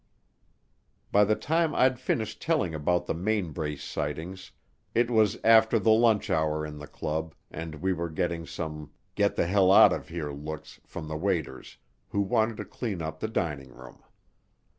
By 1.11 1.25
the 1.25 1.35
time 1.35 1.75
I'd 1.75 1.99
finished 1.99 2.41
telling 2.41 2.73
about 2.73 3.05
the 3.05 3.13
Mainbrace 3.13 3.83
Sightings, 3.83 4.49
it 4.95 5.11
was 5.11 5.37
after 5.43 5.77
the 5.77 5.91
lunch 5.91 6.31
hour 6.31 6.65
in 6.65 6.79
the 6.79 6.87
club 6.87 7.35
and 7.51 7.75
we 7.83 7.93
were 7.93 8.09
getting 8.09 8.47
some 8.47 8.89
get 9.13 9.35
the 9.35 9.45
hell 9.45 9.71
out 9.71 9.93
of 9.93 10.07
here 10.07 10.31
looks 10.31 10.79
from 10.87 11.07
the 11.07 11.17
waiters, 11.17 11.77
who 12.09 12.21
wanted 12.21 12.57
to 12.57 12.65
clean 12.65 12.99
up 13.03 13.19
the 13.19 13.27
dining 13.27 13.69
room. 13.69 13.99